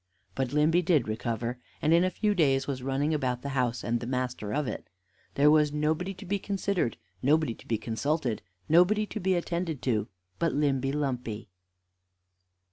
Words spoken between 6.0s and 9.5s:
to be considered, nobody to be consulted, nobody to be